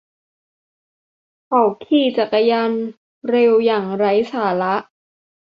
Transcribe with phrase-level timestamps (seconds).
[1.47, 2.71] เขาขี่จักรยาน
[3.29, 4.75] เร็วอย่างไร้สาระ